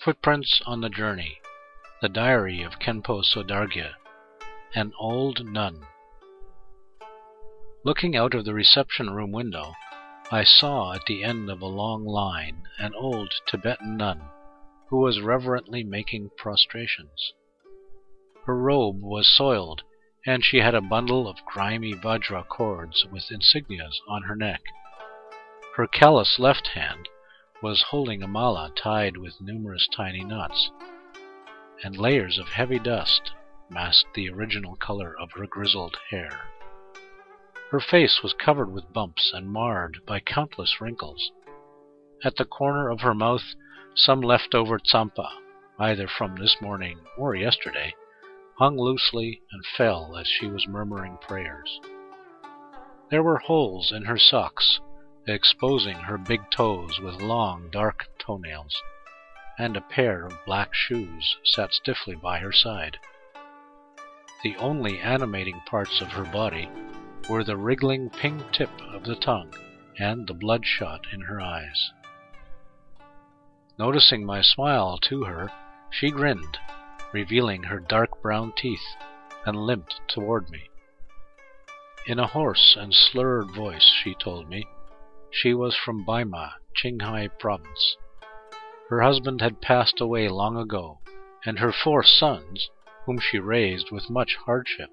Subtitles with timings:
[0.00, 1.40] Footprints on the Journey
[2.00, 3.94] The Diary of Khenpo Sodargye
[4.72, 5.86] An Old Nun
[7.84, 9.72] Looking out of the reception room window,
[10.30, 14.22] I saw at the end of a long line an old Tibetan nun
[14.88, 17.32] who was reverently making prostrations.
[18.46, 19.82] Her robe was soiled,
[20.24, 24.62] and she had a bundle of grimy Vajra cords with insignias on her neck.
[25.74, 27.08] Her callous left hand
[27.62, 30.70] was holding a mala tied with numerous tiny knots,
[31.82, 33.32] and layers of heavy dust
[33.68, 36.40] masked the original color of her grizzled hair.
[37.70, 41.32] Her face was covered with bumps and marred by countless wrinkles.
[42.24, 43.54] At the corner of her mouth,
[43.94, 45.28] some leftover tsampa,
[45.78, 47.94] either from this morning or yesterday,
[48.56, 51.80] hung loosely and fell as she was murmuring prayers.
[53.10, 54.80] There were holes in her socks,
[55.28, 58.82] exposing her big toes with long, dark toenails,
[59.58, 62.98] and a pair of black shoes sat stiffly by her side.
[64.42, 66.68] The only animating parts of her body
[67.28, 69.52] were the wriggling pink tip of the tongue
[69.98, 71.92] and the bloodshot in her eyes.
[73.78, 75.50] Noticing my smile to her,
[75.90, 76.58] she grinned,
[77.12, 78.96] revealing her dark brown teeth,
[79.44, 80.68] and limped toward me.
[82.06, 84.66] In a hoarse and slurred voice, she told me
[85.30, 87.96] she was from Baima, Qinghai Province.
[88.88, 91.00] Her husband had passed away long ago,
[91.44, 92.70] and her four sons,
[93.04, 94.90] whom she raised with much hardship,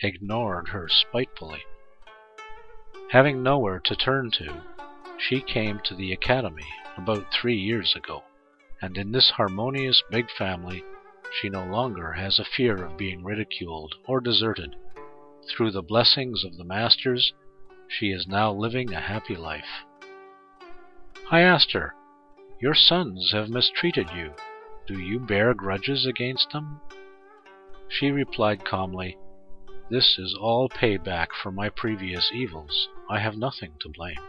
[0.00, 1.62] ignored her spitefully.
[3.10, 4.62] Having nowhere to turn to,
[5.18, 8.22] she came to the academy about three years ago,
[8.82, 10.84] and in this harmonious big family
[11.40, 14.74] she no longer has a fear of being ridiculed or deserted.
[15.48, 17.32] Through the blessings of the masters,
[17.88, 19.84] she is now living a happy life.
[21.30, 21.94] I asked her,
[22.60, 24.32] Your sons have mistreated you.
[24.86, 26.80] Do you bear grudges against them?
[27.88, 29.16] She replied calmly,
[29.90, 32.88] This is all payback for my previous evils.
[33.10, 34.20] I have nothing to blame.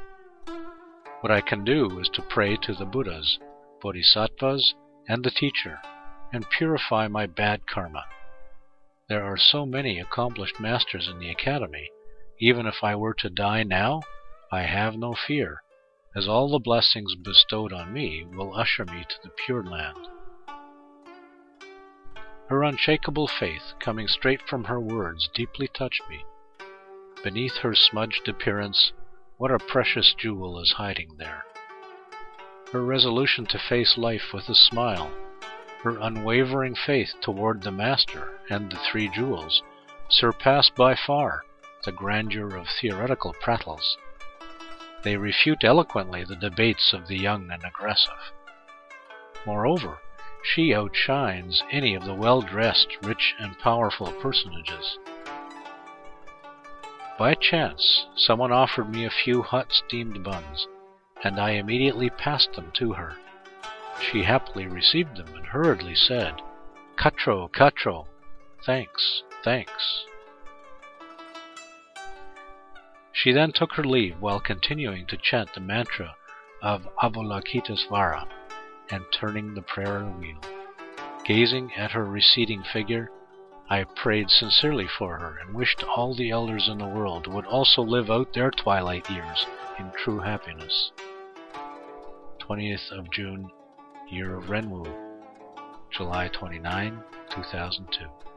[1.21, 3.39] What I can do is to pray to the Buddhas,
[3.81, 4.73] Bodhisattvas,
[5.07, 5.79] and the teacher,
[6.31, 8.05] and purify my bad karma.
[9.09, 11.89] There are so many accomplished masters in the academy.
[12.41, 14.01] Even if I were to die now,
[14.49, 15.61] I have no fear,
[16.15, 20.07] as all the blessings bestowed on me will usher me to the Pure Land.
[22.47, 26.23] Her unshakable faith, coming straight from her words, deeply touched me.
[27.25, 28.93] Beneath her smudged appearance,
[29.35, 31.43] what a precious jewel is hiding there!
[32.71, 35.11] Her resolution to face life with a smile,
[35.83, 39.61] her unwavering faith toward the Master and the three jewels,
[40.07, 41.43] surpass by far
[41.83, 43.97] the grandeur of theoretical prattles.
[45.03, 48.33] They refute eloquently the debates of the young and aggressive.
[49.45, 49.99] Moreover,
[50.43, 54.97] she outshines any of the well dressed, rich, and powerful personages.
[57.17, 60.67] By chance, someone offered me a few hot steamed buns,
[61.23, 63.17] and I immediately passed them to her.
[64.01, 66.41] She happily received them and hurriedly said,
[66.97, 68.07] Katro, Katro,
[68.65, 70.05] thanks, thanks.
[73.21, 76.15] She then took her leave while continuing to chant the mantra
[76.61, 78.25] of Avalokitesvara
[78.91, 80.39] and turning the prayer wheel.
[81.25, 83.11] Gazing at her receding figure,
[83.69, 87.81] I prayed sincerely for her and wished all the elders in the world would also
[87.81, 89.45] live out their twilight years
[89.77, 90.93] in true happiness.
[92.39, 93.51] 20th of June,
[94.09, 94.87] Year of Renwu,
[95.91, 98.28] July 29, 2002.